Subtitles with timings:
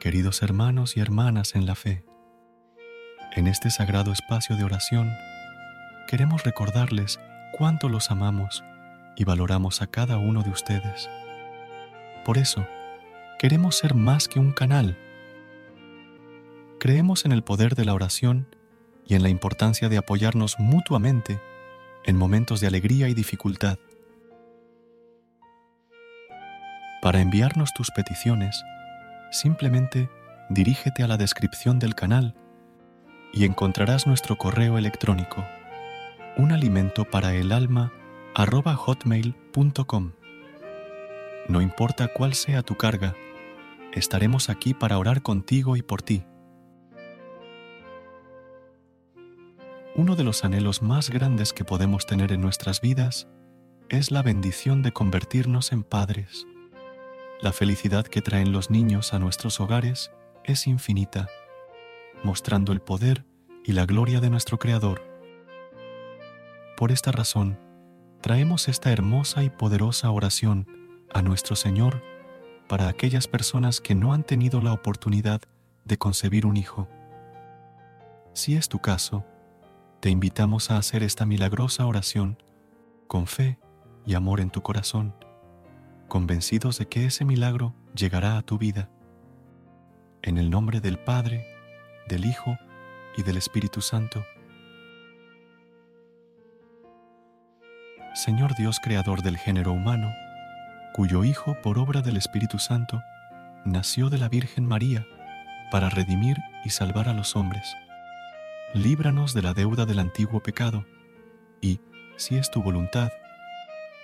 [0.00, 2.06] Queridos hermanos y hermanas en la fe,
[3.36, 5.12] en este sagrado espacio de oración,
[6.08, 7.20] queremos recordarles
[7.52, 8.64] cuánto los amamos
[9.14, 11.10] y valoramos a cada uno de ustedes.
[12.24, 12.66] Por eso,
[13.38, 14.96] queremos ser más que un canal.
[16.78, 18.56] Creemos en el poder de la oración
[19.06, 21.42] y en la importancia de apoyarnos mutuamente
[22.04, 23.78] en momentos de alegría y dificultad.
[27.02, 28.64] Para enviarnos tus peticiones,
[29.30, 30.08] simplemente
[30.48, 32.34] dirígete a la descripción del canal
[33.32, 35.44] y encontrarás nuestro correo electrónico
[36.36, 37.92] un alimento para el alma.
[41.48, 43.14] No importa cuál sea tu carga,
[43.92, 46.24] estaremos aquí para orar contigo y por ti.
[49.96, 53.28] Uno de los anhelos más grandes que podemos tener en nuestras vidas
[53.88, 56.46] es la bendición de convertirnos en padres.
[57.42, 60.10] La felicidad que traen los niños a nuestros hogares
[60.44, 61.26] es infinita,
[62.22, 63.24] mostrando el poder
[63.64, 65.02] y la gloria de nuestro Creador.
[66.76, 67.58] Por esta razón,
[68.20, 70.66] traemos esta hermosa y poderosa oración
[71.14, 72.02] a nuestro Señor
[72.68, 75.40] para aquellas personas que no han tenido la oportunidad
[75.86, 76.88] de concebir un hijo.
[78.34, 79.24] Si es tu caso,
[80.00, 82.36] te invitamos a hacer esta milagrosa oración
[83.08, 83.58] con fe
[84.04, 85.14] y amor en tu corazón,
[86.10, 88.90] convencidos de que ese milagro llegará a tu vida.
[90.22, 91.46] En el nombre del Padre,
[92.08, 92.58] del Hijo
[93.16, 94.22] y del Espíritu Santo.
[98.12, 100.12] Señor Dios Creador del género humano,
[100.94, 103.00] cuyo Hijo, por obra del Espíritu Santo,
[103.64, 105.06] nació de la Virgen María
[105.70, 107.76] para redimir y salvar a los hombres.
[108.74, 110.84] Líbranos de la deuda del antiguo pecado
[111.60, 111.80] y,
[112.16, 113.10] si es tu voluntad,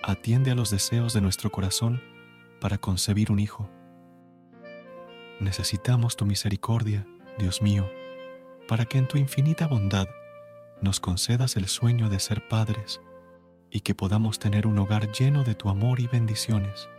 [0.03, 2.01] atiende a los deseos de nuestro corazón
[2.59, 3.69] para concebir un Hijo.
[5.39, 7.05] Necesitamos tu misericordia,
[7.37, 7.89] Dios mío,
[8.67, 10.07] para que en tu infinita bondad
[10.81, 13.01] nos concedas el sueño de ser padres
[13.69, 16.89] y que podamos tener un hogar lleno de tu amor y bendiciones.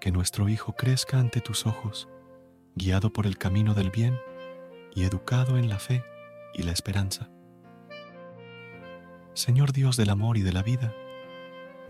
[0.00, 2.08] Que nuestro Hijo crezca ante tus ojos,
[2.74, 4.18] guiado por el camino del bien
[4.94, 6.04] y educado en la fe
[6.54, 7.30] y la esperanza.
[9.34, 10.94] Señor Dios del amor y de la vida,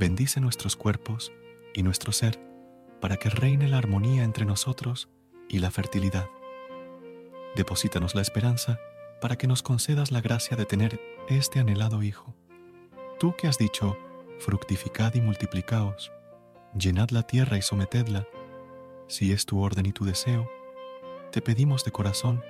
[0.00, 1.30] bendice nuestros cuerpos
[1.74, 2.40] y nuestro ser
[3.02, 5.10] para que reine la armonía entre nosotros
[5.46, 6.26] y la fertilidad.
[7.54, 8.80] Deposítanos la esperanza
[9.20, 12.34] para que nos concedas la gracia de tener este anhelado Hijo.
[13.18, 13.98] Tú que has dicho,
[14.38, 16.10] fructificad y multiplicaos,
[16.74, 18.26] llenad la tierra y sometedla,
[19.06, 20.50] si es tu orden y tu deseo,
[21.30, 22.42] te pedimos de corazón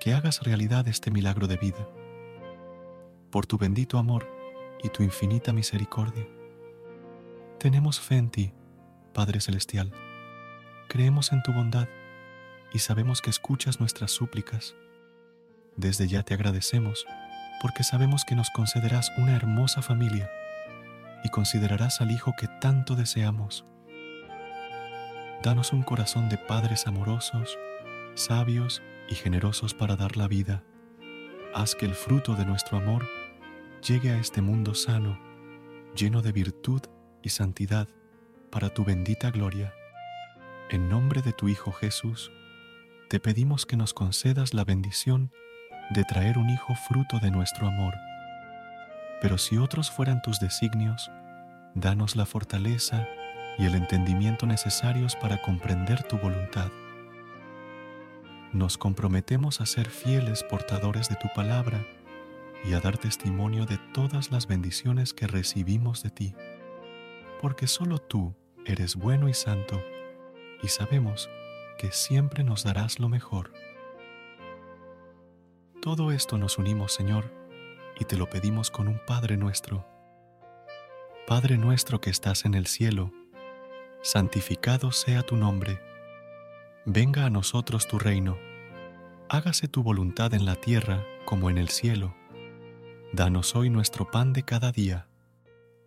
[0.00, 1.86] que hagas realidad este milagro de vida.
[3.30, 4.26] Por tu bendito amor
[4.82, 6.26] y tu infinita misericordia.
[7.58, 8.52] Tenemos fe en ti,
[9.12, 9.92] Padre Celestial.
[10.88, 11.88] Creemos en tu bondad
[12.72, 14.76] y sabemos que escuchas nuestras súplicas.
[15.74, 17.04] Desde ya te agradecemos
[17.60, 20.30] porque sabemos que nos concederás una hermosa familia
[21.24, 23.66] y considerarás al Hijo que tanto deseamos.
[25.42, 27.58] Danos un corazón de padres amorosos,
[28.14, 30.62] sabios y generosos para dar la vida.
[31.56, 33.04] Haz que el fruto de nuestro amor
[33.84, 35.18] llegue a este mundo sano,
[35.96, 36.82] lleno de virtud
[37.22, 37.88] y santidad,
[38.50, 39.72] para tu bendita gloria.
[40.70, 42.30] En nombre de tu Hijo Jesús,
[43.08, 45.32] te pedimos que nos concedas la bendición
[45.90, 47.94] de traer un hijo fruto de nuestro amor.
[49.20, 51.10] Pero si otros fueran tus designios,
[51.74, 53.08] danos la fortaleza
[53.58, 56.70] y el entendimiento necesarios para comprender tu voluntad.
[58.52, 61.84] Nos comprometemos a ser fieles portadores de tu palabra
[62.64, 66.34] y a dar testimonio de todas las bendiciones que recibimos de ti,
[67.40, 69.82] porque solo tú eres bueno y santo,
[70.62, 71.30] y sabemos
[71.78, 73.52] que siempre nos darás lo mejor.
[75.80, 77.32] Todo esto nos unimos, Señor,
[77.98, 79.86] y te lo pedimos con un Padre nuestro.
[81.26, 83.12] Padre nuestro que estás en el cielo,
[84.02, 85.80] santificado sea tu nombre.
[86.84, 88.38] Venga a nosotros tu reino.
[89.28, 92.14] Hágase tu voluntad en la tierra como en el cielo.
[93.12, 95.07] Danos hoy nuestro pan de cada día.